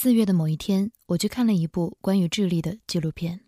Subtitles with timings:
[0.00, 3.40] 四月的某一天，我去看了一部关于智利的纪录片。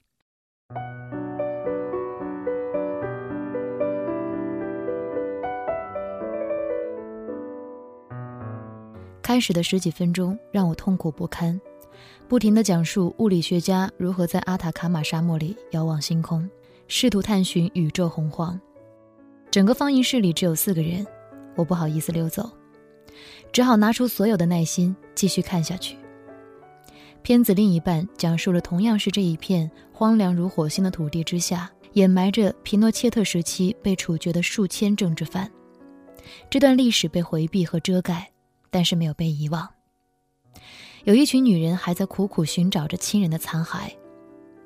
[9.23, 11.61] 开始的十几分钟让我痛苦不堪，
[12.27, 16.51] 不停地讲述物理学家如何在阿塔卡马沙漠里遥望星空，
[16.89, 18.61] 试图探寻宇宙洪荒。
[19.53, 21.07] 整个放映室里只有四个人，
[21.55, 22.51] 我不好意思溜走，
[23.53, 25.96] 只好拿出所有的耐心继续看下去。
[27.23, 35.51] 片子另一半讲述了同样是这一片荒凉如火星的土地之下，掩埋着皮诺切特时期被处决的数千政治犯。
[36.48, 38.30] 这段历史被回避和遮盖，
[38.70, 39.69] 但是没有被遗忘。
[41.05, 43.91] 有一群女人还在苦苦寻找着亲人的残骸，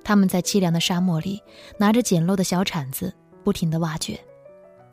[0.02, 1.42] 他们在凄凉的沙漠里
[1.78, 4.18] 拿着简陋的小铲子，不停地挖掘，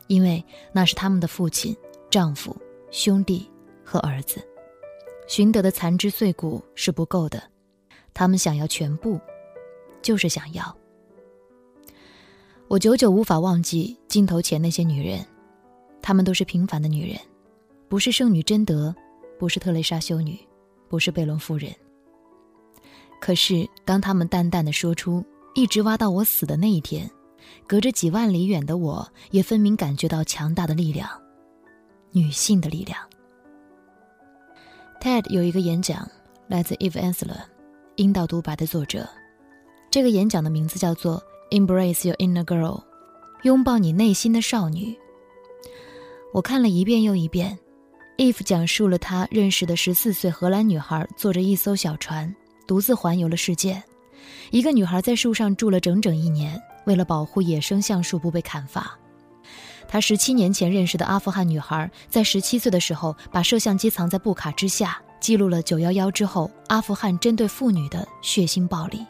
[0.08, 1.76] 因为那是他们的父亲、
[2.10, 2.56] 丈夫、
[2.90, 3.48] 兄弟
[3.84, 4.42] 和儿子。
[5.28, 7.42] 寻得的残肢碎骨是不够的。
[8.14, 9.20] 他们想要全部，
[10.02, 10.76] 就是想要。
[12.68, 15.24] 我久久无法忘记镜头前那些女人，
[16.00, 17.18] 她们都是平凡的女人，
[17.88, 18.94] 不是圣女贞德，
[19.38, 20.38] 不是特蕾莎修女，
[20.88, 21.70] 不是贝伦夫人。
[23.20, 25.24] 可是当她们淡淡的说出
[25.54, 27.10] “一直挖到我死的那一天”，
[27.68, 31.08] 隔着几万里远的我也分明感觉到强大的力量，
[32.10, 32.98] 女性的力量。
[35.00, 36.08] TED 有一个演讲，
[36.46, 37.51] 来自 Eve Ensler。
[37.96, 39.06] 阴道独白的作者，
[39.90, 41.22] 这个演讲的名字叫做
[41.54, 42.80] 《Embrace Your Inner Girl》，
[43.42, 44.96] 拥抱你内心的少女。
[46.32, 47.58] 我看了一遍又一遍
[48.16, 52.34] If 讲述了他认识的十四岁荷兰女孩坐着一艘小船，
[52.66, 53.82] 独自环游了世界。
[54.50, 58.98] 一个女孩在树上住了整整一年，为了保护野生橡树不被砍伐。
[59.86, 64.98] 她十七年前认识的阿富汗女孩，在十七岁的时候把摄像机藏在布卡之下。
[65.22, 69.06] 记录了九幺幺之后阿富汗针对妇女的血腥暴力。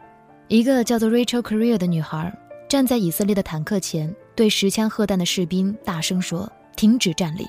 [0.47, 2.31] 一个叫做 Rachel Career 的女孩
[2.69, 7.49] 站在以色列的坦克前，对持枪荷弹的士兵大声说：“停止占领。”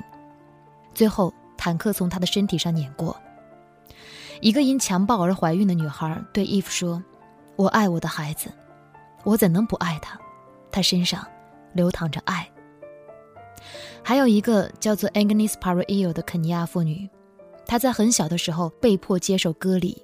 [0.96, 3.20] 最后，坦克从她的身体上碾过。
[4.40, 7.04] 一个因强暴而怀孕的女孩对 Eve 说
[7.58, 8.50] ：“我爱我的孩子，
[9.26, 10.18] 我怎能不爱他？
[10.72, 11.28] 他身上
[11.74, 12.50] 流淌着爱。”
[14.02, 17.10] 还有一个叫做 Agnes Parail 的肯尼亚妇女。
[17.74, 20.00] 他在很小的时候被迫接受割礼，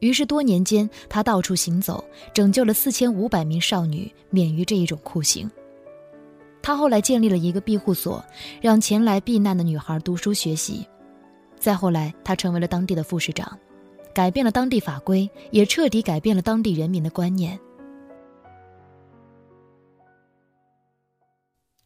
[0.00, 5.50] 于是多年间他到处行走，拯救了四千五百名少女免于这一种酷刑。
[6.60, 8.22] 他后来建立了一个庇护所，
[8.60, 10.86] 让前来避难的女孩读书学习。
[11.58, 13.58] 再后来，他成为了当地的副市长，
[14.12, 17.58] 改变了当地法规，也彻底改变了当地人民的观念。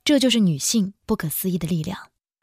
[0.02, 1.96] 这就是女性不可思议的力量。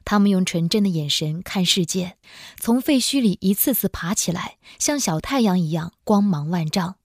[0.05, 2.15] 他们用纯真的眼神看世界，
[2.57, 6.95] 从废墟里一次次爬起来，像小太阳一样光芒万丈。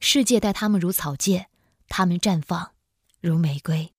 [0.00, 1.46] 世界待他们如草芥，
[1.88, 2.70] 他们绽放
[3.20, 3.92] 如玫瑰。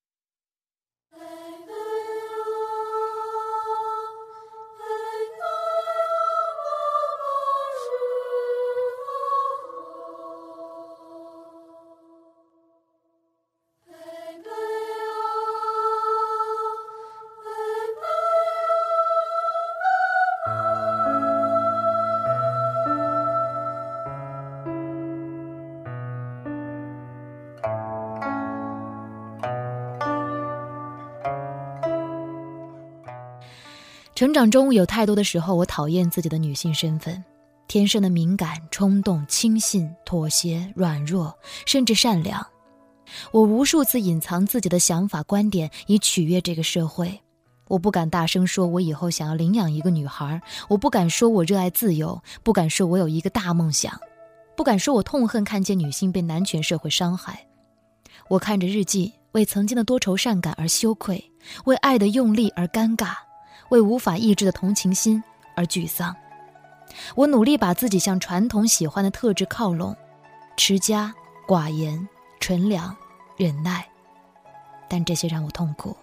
[34.20, 37.24] 成长中有太多的时候，我讨厌自己的女性身份，
[37.70, 41.34] 天生的敏感、冲动、轻信、妥协、软弱，
[41.66, 42.46] 甚至善良。
[43.32, 47.18] 我无数次隐藏自己的想法、观点，以取悦这个社会。
[47.70, 50.38] 我不敢大声说，我以后想要领养一个女孩；
[50.68, 53.94] 我不敢说我热爱自由；不敢说我有一个大梦想；
[54.58, 57.40] 不敢说我痛恨看见女性被男权社会伤害。
[58.28, 61.24] 我看着日记，为曾经的多愁善感而羞愧，
[61.64, 63.14] 为爱的用力而尴尬。
[63.70, 65.24] 为无法抑制的同情心
[65.56, 66.16] 而沮丧，
[67.16, 69.96] 我努力把自己向传统喜欢的特质靠拢，
[70.58, 71.14] 持家、
[71.48, 72.08] 寡言、
[72.40, 72.96] 纯良、
[73.38, 73.88] 忍耐，
[74.88, 75.96] 但这些让我痛苦。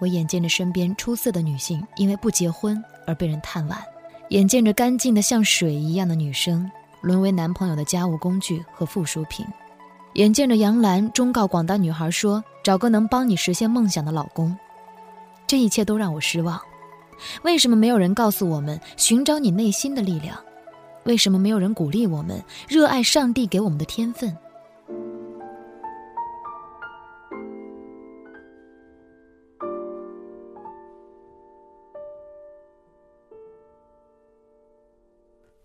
[0.00, 3.82] 我眼见着身边出色的女性因为不结婚而被人探碗，
[4.28, 6.70] 眼见着干净的像水一样的女生
[7.00, 9.44] 沦为男朋友的家务工具和附属品，
[10.14, 14.56] 眼见着杨澜忠告广大女孩说：“找个能帮你实现梦想的老公。”
[15.48, 16.60] 这一切都让我失望。
[17.42, 20.38] 为什么没有人告诉我们寻找你内心的力量？
[21.04, 24.36] 为什么没有人鼓励我们热爱上帝给我们的天分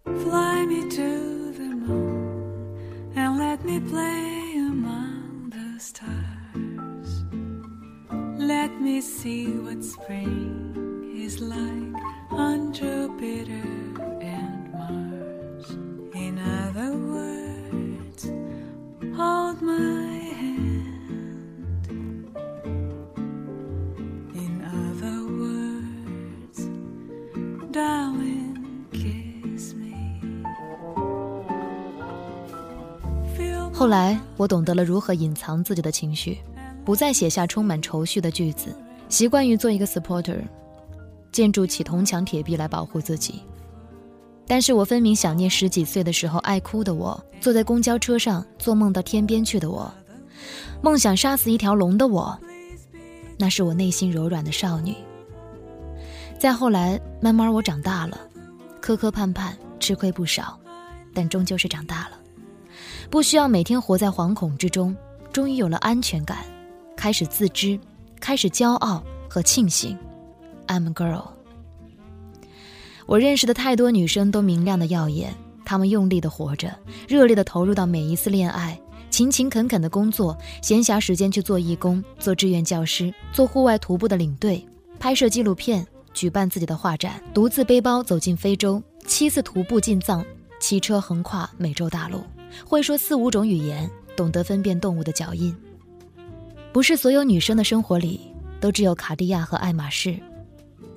[0.06, 2.78] ？Fly me to the moon
[3.16, 6.23] and let me play among the stars.
[8.93, 11.97] Let me see what spring is like
[12.31, 13.65] on Jupiter
[14.21, 15.71] and Mars.
[16.15, 18.31] In other words,
[19.17, 20.85] hold my hand.
[24.35, 26.69] In other words,
[27.73, 30.21] darling, kiss me.
[33.35, 36.39] Feel 后来，我懂得了如何隐藏自己的情绪，
[36.85, 38.75] 不再写下充满愁绪的句子，
[39.14, 40.42] 习惯于做一个 supporter，
[41.32, 43.44] 建筑起铜墙铁壁来保护自己。
[44.48, 49.94] 但是我分明想念十几岁的时候爱哭的我，坐在公交车上做梦到天边去的我，
[50.82, 52.36] 梦想杀死一条龙的我，
[53.38, 54.96] 那是我内心柔软的少女。
[56.40, 58.20] 再后来，慢慢我长大了，
[58.82, 60.60] 磕磕绊绊，吃亏不少，
[61.14, 62.18] 但终究是长大了。
[63.12, 64.98] 不需要每天活在惶恐之中，
[65.32, 66.40] 终于有了安全感，
[66.98, 67.80] 开始自知，
[68.24, 69.98] 开始骄傲和庆幸。
[70.68, 71.32] I'm a girl。
[73.06, 75.34] 我认识的太多女生都明亮的耀眼，
[75.66, 76.74] 她们用力的活着，
[77.06, 78.80] 热烈的投入到每一次恋爱，
[79.10, 84.66] 勤勤恳恳的工作，闲暇时间去做义工，做志愿教师，做户外徒步的领队，
[84.98, 90.24] 拍摄纪录片，举办自己的画展，独自背包走进非洲，七次徒步进藏，
[90.62, 92.22] 骑车横跨美洲大陆。
[92.66, 95.54] 会说四五种语言，懂得分辨动物的脚印。
[96.74, 98.20] 不是所有女生的生活里
[98.60, 100.20] 都只有卡地亚和爱马仕，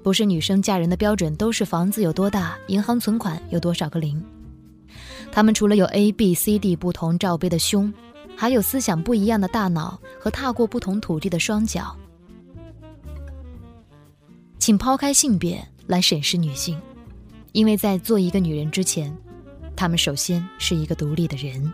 [0.03, 4.21] 不是女生嫁人的标准都是房子有多大，银行存款有多少个零。
[5.31, 7.93] 她们除了有 A、B、C、D 不同罩杯的胸，
[8.35, 11.95] 还有思想不一样的大脑和踏过不同土地的双脚。
[14.59, 16.81] 请抛开性别来审视女性，
[17.53, 19.15] 因为在做一个女人之前，
[19.77, 21.71] 她们首先是一个独立的人。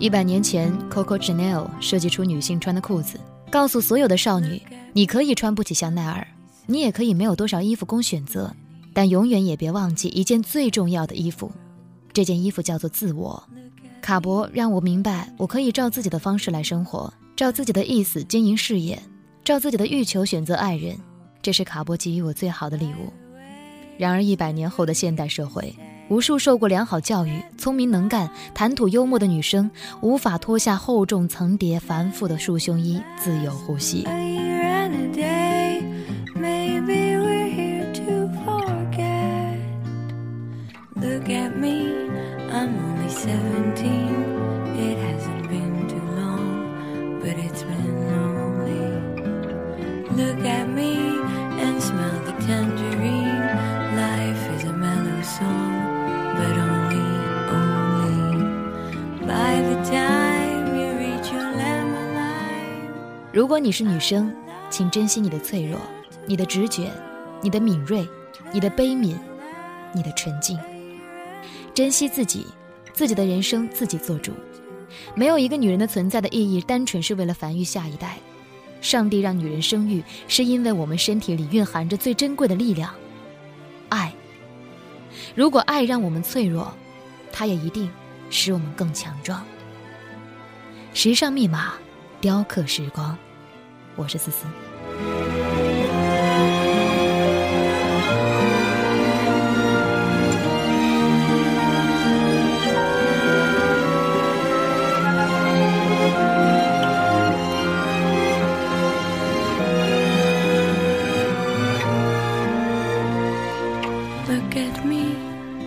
[0.00, 3.18] 一百年前，Coco Chanel 设计出女性穿的裤子，
[3.50, 4.62] 告诉所有的少女：
[4.92, 6.24] 你可以穿不起香奈儿，
[6.66, 8.54] 你也可以没有多少衣服供选择，
[8.92, 11.50] 但永远也别忘记一件最重要的衣服，
[12.12, 13.42] 这件衣服叫做自我。
[14.00, 18.96] 卡博让我明白，我可以照自己的方式来生活，照自己的意思经营事业，
[19.42, 20.96] 照自己的欲求选择爱人，
[21.42, 23.12] 这是卡博给予我最好的礼物。
[23.98, 25.74] 然而，一百年后的现代社会，
[26.08, 34.06] 无数受过良好教育、聪明能干、谈吐幽默的女生，无法脱下厚重层叠、繁复的束胸衣，自由呼吸。
[63.38, 64.34] 如果你是女生，
[64.68, 65.78] 请珍惜你的脆弱、
[66.26, 66.90] 你的直觉、
[67.40, 68.04] 你的敏锐、
[68.52, 69.16] 你的悲悯、
[69.92, 70.58] 你的纯净。
[71.72, 72.44] 珍惜自己，
[72.92, 74.32] 自己的人生自己做主。
[75.14, 78.16] 没有一个女人的存在的意义单纯是为了繁育下一代。
[78.80, 82.92] 上帝让女人生育，是因为我们身体里蕴含着最珍贵的力量——
[83.88, 84.12] 爱。
[85.36, 86.74] 如果爱让我们脆弱，
[87.32, 87.88] 它也一定
[88.30, 89.44] 使我们更强壮。
[90.92, 91.74] 时尚密码，
[92.20, 93.16] 雕刻时光。
[114.28, 115.16] Look at me,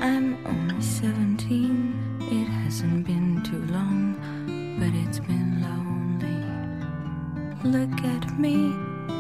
[0.02, 2.18] I'm only 17.
[2.32, 4.16] It hasn't been too long,
[4.80, 5.31] but it's been
[7.64, 8.74] Look at me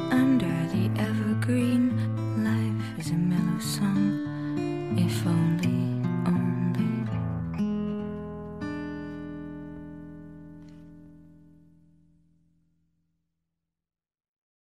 [0.10, 1.94] under the evergreen.
[2.44, 5.91] Life is a mellow song, if only.